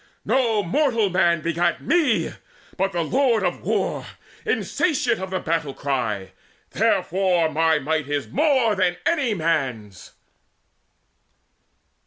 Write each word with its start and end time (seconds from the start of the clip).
No 0.25 0.63
mortal 0.63 1.11
man 1.11 1.41
begat 1.41 1.79
me, 1.79 2.33
but 2.75 2.91
the 2.91 3.03
Lord 3.03 3.43
Of 3.43 3.61
War, 3.61 4.07
insatiate 4.47 5.19
of 5.19 5.29
the 5.29 5.39
battle 5.39 5.75
cry. 5.75 6.31
Therefore 6.71 7.49
my 7.51 7.77
might 7.77 8.09
is 8.09 8.27
more 8.27 8.73
than 8.73 8.97
any 9.05 9.35
man's." 9.35 10.13